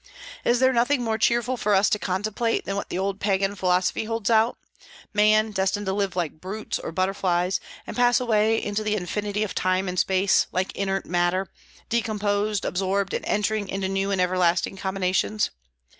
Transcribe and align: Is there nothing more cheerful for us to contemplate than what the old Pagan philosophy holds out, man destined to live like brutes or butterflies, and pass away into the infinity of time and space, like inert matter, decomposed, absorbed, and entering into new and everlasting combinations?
Is 0.43 0.59
there 0.59 0.73
nothing 0.73 1.03
more 1.03 1.19
cheerful 1.19 1.57
for 1.57 1.75
us 1.75 1.87
to 1.91 1.99
contemplate 1.99 2.65
than 2.65 2.75
what 2.75 2.89
the 2.89 2.97
old 2.97 3.19
Pagan 3.19 3.53
philosophy 3.55 4.05
holds 4.05 4.31
out, 4.31 4.57
man 5.13 5.51
destined 5.51 5.85
to 5.85 5.93
live 5.93 6.15
like 6.15 6.41
brutes 6.41 6.79
or 6.79 6.91
butterflies, 6.91 7.59
and 7.85 7.95
pass 7.95 8.19
away 8.19 8.57
into 8.59 8.83
the 8.83 8.95
infinity 8.95 9.43
of 9.43 9.53
time 9.53 9.87
and 9.87 9.99
space, 9.99 10.47
like 10.51 10.71
inert 10.75 11.05
matter, 11.05 11.51
decomposed, 11.87 12.65
absorbed, 12.65 13.13
and 13.13 13.25
entering 13.25 13.69
into 13.69 13.87
new 13.87 14.09
and 14.09 14.19
everlasting 14.19 14.75
combinations? 14.75 15.51